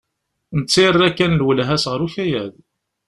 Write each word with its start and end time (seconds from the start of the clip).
Netta 0.57 0.79
yerra 0.83 1.09
kan 1.17 1.37
lwelha-s 1.39 1.85
ɣer 1.91 1.99
ukayad. 2.05 2.53